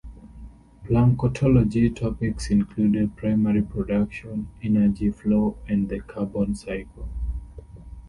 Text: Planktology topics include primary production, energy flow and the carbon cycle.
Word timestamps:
Planktology 0.83 1.95
topics 1.95 2.49
include 2.49 3.15
primary 3.15 3.61
production, 3.61 4.49
energy 4.63 5.11
flow 5.11 5.57
and 5.67 5.89
the 5.89 5.99
carbon 5.99 6.55
cycle. 6.55 7.07